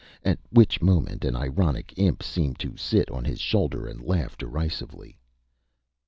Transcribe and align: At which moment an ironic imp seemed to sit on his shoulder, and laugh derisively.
At 0.25 0.39
which 0.49 0.81
moment 0.81 1.23
an 1.25 1.35
ironic 1.35 1.93
imp 1.95 2.23
seemed 2.23 2.57
to 2.57 2.75
sit 2.75 3.11
on 3.11 3.23
his 3.23 3.39
shoulder, 3.39 3.85
and 3.85 4.01
laugh 4.01 4.35
derisively. 4.35 5.19